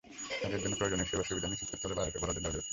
[0.41, 2.67] তাদের জন্য প্রয়োজনীয় সেবা-সুবিধা নিশ্চিত করতে হলে বাজেটে বরাদ্দ দেওয়া জরুরি।